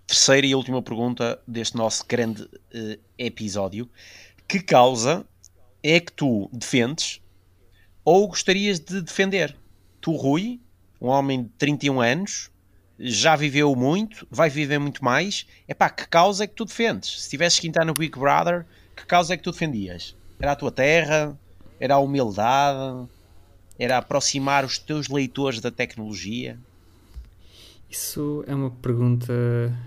[0.08, 3.90] terceira e última pergunta deste nosso grande uh, episódio.
[4.48, 5.26] Que causa
[5.84, 7.22] é que tu defendes
[8.06, 9.56] ou gostarias de defender?
[10.00, 10.62] Tu, Rui,
[11.02, 12.52] um homem de 31 anos,
[13.00, 15.46] já viveu muito, vai viver muito mais.
[15.68, 17.24] É pá, que causa é que tu defendes?
[17.24, 18.66] Se tivesses que entrar no Big Brother,
[18.96, 20.16] que causa é que tu defendias?
[20.40, 21.38] Era a tua terra?
[21.80, 23.10] Era a humildade?
[23.78, 26.58] Era aproximar os teus leitores da tecnologia?
[27.90, 29.34] Isso é uma pergunta,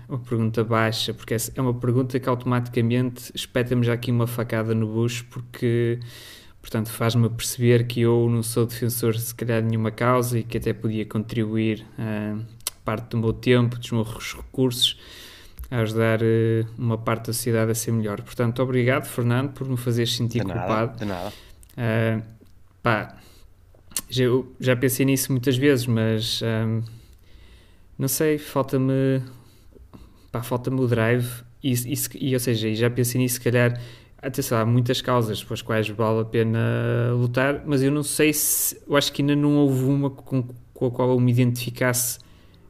[0.07, 4.87] uma pergunta baixa, porque é uma pergunta que automaticamente espeta-me já aqui uma facada no
[4.87, 5.99] bucho, porque
[6.61, 10.57] Portanto, faz-me perceber que eu não sou defensor, se calhar, de nenhuma causa e que
[10.57, 12.43] até podia contribuir uh,
[12.83, 14.99] parte do meu tempo, dos meus recursos,
[15.71, 18.21] a ajudar uh, uma parte da sociedade a ser melhor.
[18.21, 20.91] Portanto, obrigado, Fernando, por me fazer sentir de culpado.
[20.91, 21.33] Nada, de nada.
[21.77, 22.23] Uh,
[22.83, 23.17] pá,
[24.09, 26.81] já, eu já pensei nisso muitas vezes, mas um,
[27.97, 29.21] não sei, falta-me
[30.43, 33.79] falta-me o drive e, e, e, ou seja, já pensei nisso, se calhar
[34.21, 36.59] Atenção, há muitas causas pelas quais vale a pena
[37.13, 38.77] lutar, mas eu não sei se.
[38.85, 42.19] Eu acho que ainda não houve uma com, com a qual eu me identificasse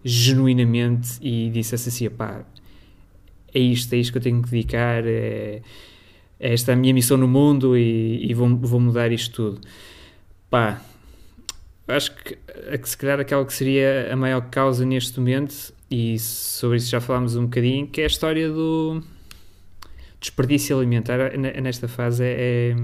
[0.03, 2.45] genuinamente e dissesse assim: pá,
[3.51, 5.63] é isto, é isto que eu tenho que dedicar, é,
[6.39, 9.67] é esta a minha missão no mundo e, e vou, vou mudar isto tudo.
[10.51, 10.79] Pá,
[11.87, 12.37] acho que,
[12.77, 17.01] que se calhar aquela que seria a maior causa neste momento, e sobre isso já
[17.01, 19.01] falámos um bocadinho, que é a história do
[20.19, 22.75] desperdício alimentar nesta fase é,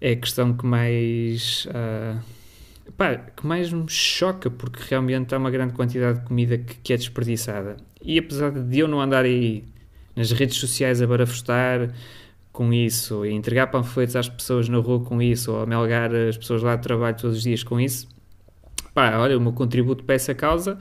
[0.00, 2.20] é a questão que mais uh,
[2.96, 6.92] pá, que mais me choca porque realmente há uma grande quantidade de comida que, que,
[6.92, 7.76] é desperdiçada.
[8.02, 9.64] E apesar de eu não andar aí
[10.14, 11.92] nas redes sociais a barafustar
[12.52, 16.62] com isso e entregar panfletos às pessoas na rua com isso ou amelgar as pessoas
[16.62, 18.08] lá de trabalho todos os dias com isso
[18.98, 20.76] pá, olha, o meu contributo para essa causa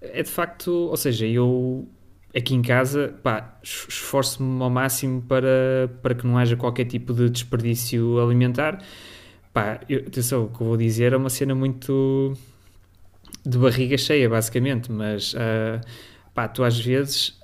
[0.00, 1.88] é de facto, ou seja, eu
[2.36, 7.30] aqui em casa, pá, esforço-me ao máximo para, para que não haja qualquer tipo de
[7.30, 8.84] desperdício alimentar.
[9.54, 12.36] Pá, eu, atenção, o que eu vou dizer é uma cena muito
[13.44, 15.80] de barriga cheia, basicamente, mas uh,
[16.34, 17.40] pá, tu às vezes,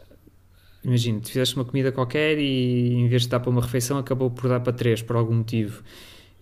[0.85, 4.31] imagina, tu fizeste uma comida qualquer e em vez de dar para uma refeição acabou
[4.31, 5.83] por dar para três, por algum motivo.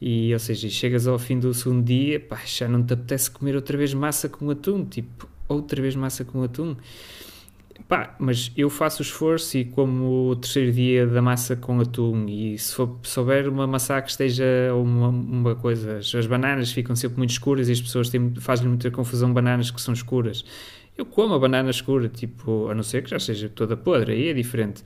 [0.01, 3.55] E, ou seja, chegas ao fim do segundo dia, pá, já não te apetece comer
[3.55, 6.75] outra vez massa com atum, tipo, outra vez massa com atum.
[7.89, 12.27] Pá, mas eu faço o esforço e como o terceiro dia da massa com atum
[12.29, 17.19] e se for, souber uma maçã que esteja uma, uma coisa, as bananas ficam sempre
[17.19, 20.45] muito escuras e as pessoas fazem muita confusão bananas que são escuras.
[20.97, 24.29] Eu como a banana escura, tipo, a não ser que já seja toda podre, aí
[24.29, 24.83] é diferente.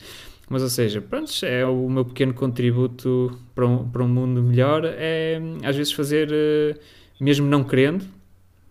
[0.49, 4.85] Mas, ou seja, pronto, é o meu pequeno contributo para um, para um mundo melhor,
[4.85, 6.77] é às vezes fazer, eh,
[7.21, 8.05] mesmo não querendo,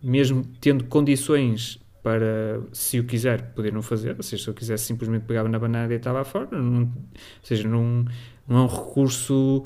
[0.02, 4.84] mesmo tendo condições para, se o quiser, poder não fazer, ou seja, se eu quisesse
[4.84, 6.88] simplesmente pegava na banana e estava fora, não, ou
[7.42, 8.04] seja, não,
[8.46, 9.62] não é um recurso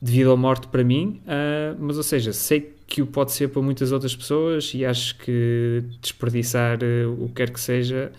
[0.00, 3.48] de vida ou morte para mim, uh, mas ou seja, sei que o pode ser
[3.48, 8.12] para muitas outras pessoas e acho que desperdiçar uh, o que quer que seja,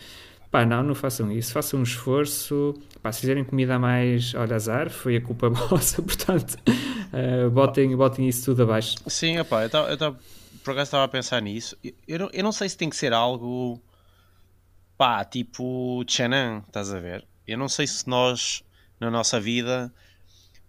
[0.52, 4.58] pá, não, não façam isso, façam um esforço, pá, se fizerem comida a mais, olha,
[4.58, 8.98] azar, foi a culpa vossa, portanto, uh, botem, botem isso tudo abaixo.
[9.08, 10.20] Sim, opá, eu estava
[10.64, 11.78] por acaso estava a pensar nisso.
[12.08, 13.82] Eu, não, eu não sei se tem que ser algo
[14.98, 17.28] pá, tipo Chanan, estás a ver?
[17.48, 18.64] Eu não sei se nós,
[19.00, 19.92] na nossa vida,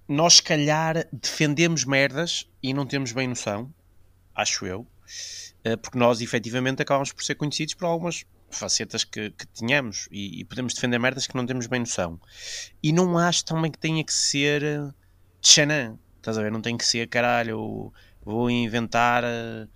[0.09, 3.73] nós se calhar defendemos merdas e não temos bem noção,
[4.35, 4.87] acho eu,
[5.65, 10.41] eh, porque nós efetivamente acabamos por ser conhecidos por algumas facetas que, que tínhamos e,
[10.41, 12.19] e, podemos defender merdas que não temos bem noção.
[12.83, 14.63] E não acho também que tenha que ser
[15.41, 16.51] Chanan, estás a ver?
[16.51, 17.93] Não tem que ser caralho,
[18.25, 19.67] vou inventar eh,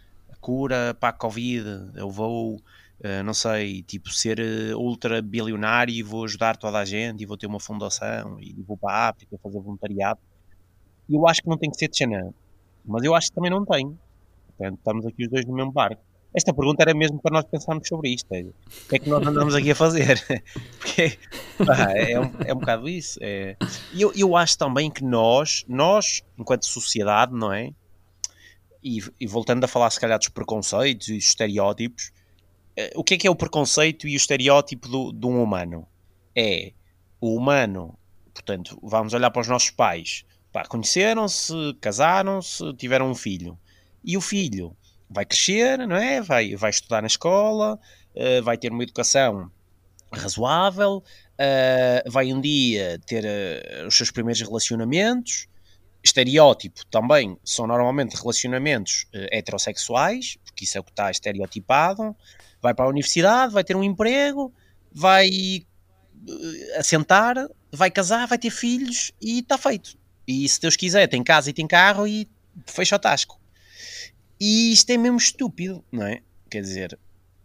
[0.46, 6.04] cura para a Covid, eu vou, uh, não sei, tipo, ser uh, ultra bilionário e
[6.04, 9.36] vou ajudar toda a gente e vou ter uma fundação e vou para a África
[9.42, 10.20] fazer voluntariado.
[11.10, 12.32] Eu acho que não tem que ser de Xanã,
[12.84, 13.98] mas eu acho que também não tem.
[14.56, 16.00] Portanto, estamos aqui os dois no mesmo barco.
[16.32, 18.32] Esta pergunta era mesmo para nós pensarmos sobre isto.
[18.32, 18.54] É, o
[18.88, 20.22] que é que nós andamos aqui a fazer?
[20.78, 21.18] Porque
[21.66, 23.18] pá, é, um, é um bocado isso.
[23.20, 23.56] É.
[23.92, 27.72] E eu, eu acho também que nós, nós, enquanto sociedade, não é?
[28.86, 32.12] E, e, voltando a falar se calhar dos preconceitos e dos estereótipos,
[32.76, 35.88] eh, o que é que é o preconceito e o estereótipo do, de um humano?
[36.34, 36.72] É
[37.20, 37.98] o humano,
[38.32, 40.24] portanto, vamos olhar para os nossos pais,
[40.68, 43.58] conheceram-se, casaram-se, tiveram um filho,
[44.04, 44.76] e o filho
[45.10, 46.20] vai crescer, não é?
[46.20, 47.78] Vai, vai estudar na escola,
[48.14, 49.50] uh, vai ter uma educação
[50.12, 55.48] razoável, uh, vai um dia ter uh, os seus primeiros relacionamentos,
[56.06, 62.16] estereótipo também são normalmente relacionamentos uh, heterossexuais, porque isso é o que está estereotipado.
[62.60, 64.52] Vai para a universidade, vai ter um emprego,
[64.92, 67.34] vai uh, assentar,
[67.70, 69.98] vai casar, vai ter filhos e está feito.
[70.26, 72.28] E se Deus quiser, tem casa e tem carro e
[72.66, 73.40] fecha o tasco.
[74.40, 76.20] E isto é mesmo estúpido, não é?
[76.50, 76.98] Quer dizer,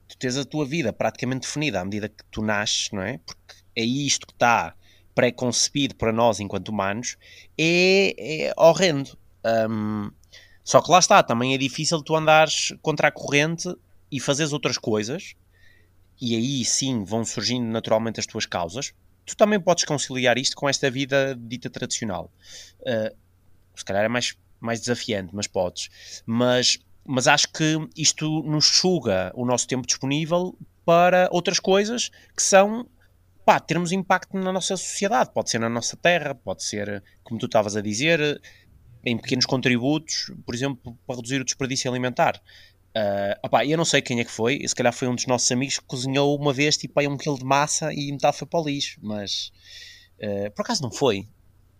[0.07, 3.19] tu tens a tua vida praticamente definida à medida que tu nasces, não é?
[3.19, 4.75] Porque é isto que está
[5.21, 7.15] pré-concebido para nós enquanto humanos
[7.55, 9.15] é, é horrendo.
[9.69, 10.09] Um,
[10.63, 13.71] só que lá está, também é difícil tu andares contra a corrente
[14.11, 15.35] e fazeres outras coisas,
[16.19, 18.93] e aí sim vão surgindo naturalmente as tuas causas.
[19.23, 22.31] Tu também podes conciliar isto com esta vida dita tradicional.
[22.79, 23.15] Uh,
[23.75, 26.23] se calhar é mais, mais desafiante, mas podes.
[26.25, 32.41] Mas, mas acho que isto nos suga o nosso tempo disponível para outras coisas que
[32.41, 32.87] são
[33.45, 35.31] pá, termos impacto na nossa sociedade.
[35.33, 38.41] Pode ser na nossa terra, pode ser, como tu estavas a dizer,
[39.05, 42.41] em pequenos contributos, por exemplo, para reduzir o desperdício alimentar.
[42.95, 45.49] Uh, opá, eu não sei quem é que foi, se calhar foi um dos nossos
[45.51, 48.59] amigos que cozinhou uma vez tipo aí um quilo de massa e metade foi para
[48.59, 49.51] o lixo, mas
[50.19, 51.25] uh, por acaso não foi.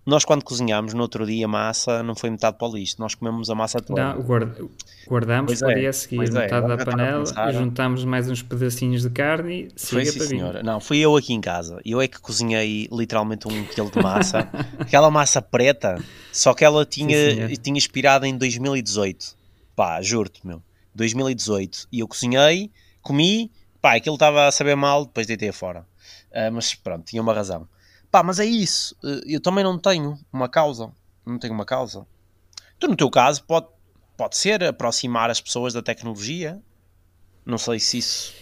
[0.03, 3.51] Nós, quando cozinhámos no outro dia massa, não foi metade para o lixo, nós comemos
[3.51, 4.15] a massa toda.
[4.15, 4.65] Não, guarda,
[5.07, 8.41] guardamos para o é, dia a seguir é, metade da panela e juntámos mais uns
[8.41, 10.63] pedacinhos de carne e foi sim, senhora.
[10.63, 11.79] Não, fui eu aqui em casa.
[11.85, 14.49] Eu é que cozinhei literalmente um quilo de massa.
[14.79, 19.35] Aquela massa preta, só que ela tinha, sim, tinha expirado em 2018.
[19.75, 20.63] Pá, juro-te, meu.
[20.95, 21.87] 2018.
[21.91, 22.71] E eu cozinhei,
[23.03, 25.85] comi, pá, aquilo estava a saber mal, depois deitei fora.
[26.31, 27.67] Uh, mas pronto, tinha uma razão.
[28.11, 28.95] Pá, mas é isso.
[29.03, 30.91] Eh, eu também não tenho uma causa.
[31.25, 32.05] Não tenho uma causa.
[32.77, 33.67] Tu, no teu caso, pode,
[34.17, 36.59] pode ser aproximar as pessoas da tecnologia.
[37.45, 38.33] Não sei se isso.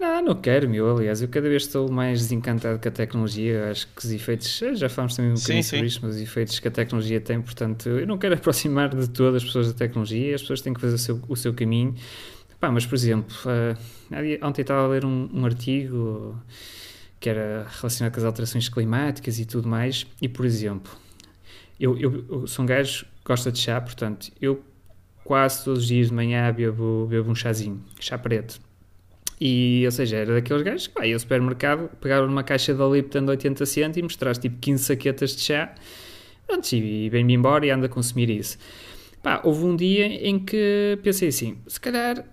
[0.00, 0.96] Não, não quero, meu.
[0.96, 3.70] Aliás, eu cada vez estou mais desencantado com a tecnologia.
[3.70, 4.62] Acho que os efeitos.
[4.74, 7.40] Já falamos também um bocadinho sobre isto, mas os efeitos que a tecnologia tem.
[7.42, 10.34] Portanto, eu não quero aproximar de todas as pessoas da tecnologia.
[10.34, 11.94] As pessoas têm que fazer o seu, o seu caminho.
[12.58, 16.40] Pá, mas, por exemplo, uh, ontem estava a ler um, um artigo
[17.22, 20.04] que era relacionado com as alterações climáticas e tudo mais.
[20.20, 20.92] E, por exemplo,
[21.78, 24.60] eu, eu, eu sou um gajo que gosta de chá, portanto, eu
[25.24, 28.60] quase todos os dias de manhã bebo, bebo um chazinho, chá preto.
[29.40, 33.24] E, ou seja, era daqueles gajos que vai ao supermercado, pegaram numa caixa de Lipton
[33.24, 35.72] de 80 cêntimos, traz tipo 15 saquetas de chá,
[36.44, 38.58] pronto, e vem-me embora e anda a consumir isso.
[39.22, 42.24] Pá, houve um dia em que pensei assim, se calhar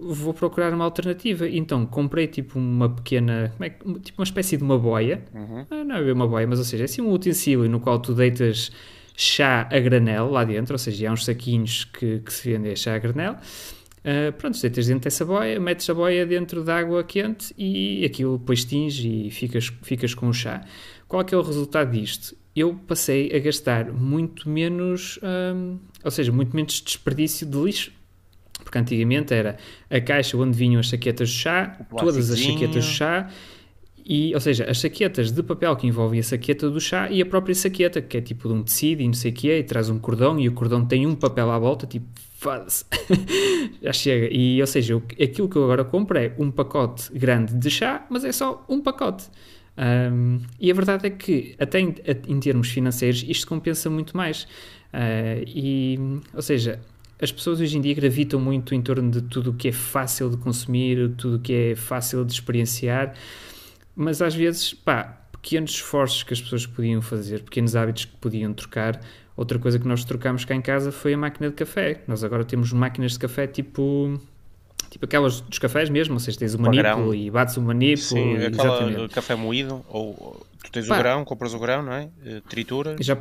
[0.00, 1.48] vou procurar uma alternativa.
[1.48, 5.22] Então comprei tipo uma pequena, é tipo uma espécie de uma boia.
[5.34, 5.66] Uhum.
[5.70, 8.14] Ah, não é uma boia, mas ou seja, é assim um utensílio no qual tu
[8.14, 8.70] deitas
[9.16, 12.94] chá a granel lá dentro, ou seja, há uns saquinhos que, que se vendem chá
[12.94, 13.36] a granel.
[14.00, 18.38] Uh, pronto, deitas dentro dessa boia, metes a boia dentro de água quente e aquilo
[18.38, 20.64] depois tinge e ficas, ficas com o chá.
[21.06, 22.34] Qual é, que é o resultado disto?
[22.56, 25.18] Eu passei a gastar muito menos,
[25.54, 27.92] um, ou seja, muito menos desperdício de lixo
[28.70, 29.56] Porque antigamente era
[29.90, 33.28] a caixa onde vinham as saquetas de chá, todas as saquetas de chá,
[34.06, 37.26] e, ou seja, as saquetas de papel que envolvem a saqueta do chá e a
[37.26, 39.64] própria saqueta, que é tipo de um tecido e não sei o que é, e
[39.64, 42.06] traz um cordão e o cordão tem um papel à volta, tipo,
[42.36, 42.84] foda-se,
[43.82, 44.28] já chega.
[44.32, 48.24] E, ou seja, aquilo que eu agora compro é um pacote grande de chá, mas
[48.24, 49.24] é só um pacote.
[49.76, 51.92] Um, e a verdade é que, até em,
[52.28, 54.44] em, termos financeiros, isto compensa muito mais.
[54.94, 55.98] Uh, e,
[56.32, 56.80] ou seja,
[57.20, 60.30] as pessoas hoje em dia gravitam muito em torno de tudo o que é fácil
[60.30, 63.14] de consumir, tudo o que é fácil de experienciar,
[63.94, 68.52] mas às vezes, pá, pequenos esforços que as pessoas podiam fazer, pequenos hábitos que podiam
[68.52, 69.00] trocar.
[69.36, 72.02] Outra coisa que nós trocámos cá em casa foi a máquina de café.
[72.06, 74.20] Nós agora temos máquinas de café tipo
[74.90, 77.96] tipo aquelas dos cafés mesmo, ou seja, tens o manipulo e bates o manipulo.
[77.96, 82.08] Sim, aquela café moído, ou tu tens Pá, o grão, compras o grão, não é?
[82.26, 82.96] Eh, Trituras.
[83.00, 83.16] Já,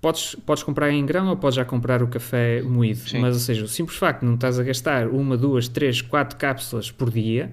[0.00, 3.00] podes, podes comprar em grão ou podes já comprar o café moído.
[3.00, 3.20] Sim.
[3.20, 6.36] Mas, ou seja, o simples facto de não estás a gastar uma, duas, três, quatro
[6.36, 7.52] cápsulas por dia,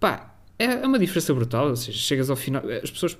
[0.00, 1.68] pá, é, é uma diferença brutal.
[1.68, 3.18] Ou seja, chegas ao final, as pessoas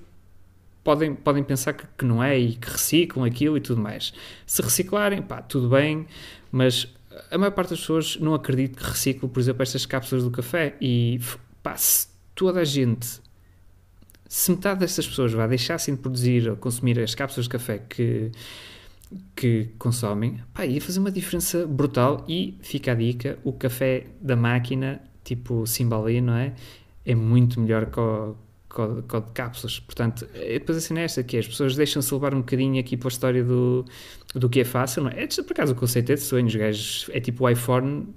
[0.82, 4.12] podem, podem pensar que, que, não é e que reciclam aquilo e tudo mais.
[4.46, 6.06] Se reciclarem, pá, tudo bem,
[6.50, 6.88] mas
[7.30, 10.74] a maior parte das pessoas não acredita que reciclam, por exemplo, estas cápsulas do café
[10.80, 11.20] e
[11.62, 13.20] pá, se toda a gente
[14.34, 18.32] se metade destas pessoas vá deixassem de produzir ou consumir as cápsulas de café que,
[19.36, 22.24] que consomem, pá, ia fazer uma diferença brutal.
[22.28, 26.52] E fica a dica: o café da máquina, tipo Simbalê, não é?
[27.06, 28.34] É muito melhor que o,
[28.68, 28.80] que
[29.16, 29.78] o, de cápsulas.
[29.78, 33.06] Portanto, é depois assim nesta que é, as pessoas deixam-se levar um bocadinho aqui para
[33.06, 33.84] a história do,
[34.34, 35.22] do que é fácil, não é?
[35.22, 37.08] é por acaso o conceito é de sonhos, gajos.
[37.12, 38.12] É tipo o iPhone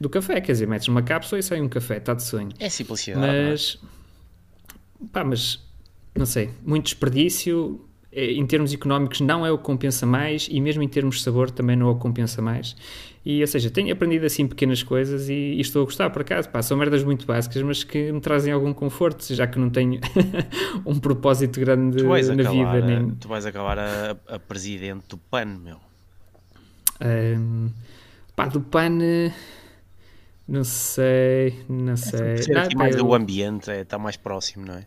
[0.00, 2.50] do café, quer dizer, metes numa cápsula e sai um café, está de sonho.
[2.60, 3.26] É simplicidade.
[3.26, 3.80] Mas.
[3.82, 3.95] Não é?
[5.12, 5.64] Pá, mas
[6.14, 7.80] não sei, muito desperdício.
[8.12, 11.22] Eh, em termos económicos, não é o que compensa mais, e mesmo em termos de
[11.22, 12.74] sabor, também não é o que compensa mais.
[13.24, 16.48] E, ou seja, tenho aprendido assim pequenas coisas e, e estou a gostar, por acaso.
[16.48, 20.00] Pá, são merdas muito básicas, mas que me trazem algum conforto, já que não tenho
[20.86, 22.86] um propósito grande na acabar, vida.
[22.86, 23.10] Nem...
[23.16, 25.76] Tu vais acabar a, a presidente do PAN, meu.
[27.02, 27.68] Um,
[28.36, 28.98] pá, do PAN.
[30.48, 32.36] Não sei, não sei.
[32.54, 33.04] É aqui mais eu...
[33.04, 34.86] do ambiente, é, está mais próximo, não é?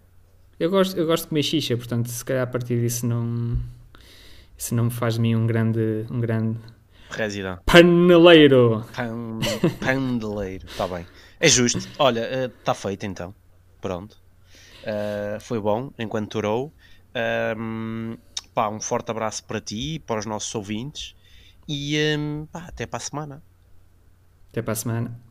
[0.60, 3.58] Eu gosto, eu gosto de comer xixa, portanto, se calhar a partir disso não.
[4.58, 6.06] Isso não me faz de mim um grande.
[6.10, 6.58] Um grande
[7.10, 7.58] Residão.
[7.65, 8.86] Paneleiro!
[8.95, 9.39] Pan,
[9.84, 11.06] pandeleiro, está bem.
[11.39, 11.89] É justo.
[11.98, 13.34] Olha, está uh, feito então.
[13.82, 14.17] Pronto.
[14.84, 16.74] Uh, foi bom enquanto durou.
[17.58, 18.15] Um,
[18.54, 21.15] pá, um forte abraço para ti e para os nossos ouvintes.
[21.67, 23.43] E um, pá, até para a semana.
[24.52, 25.29] Até para a semana.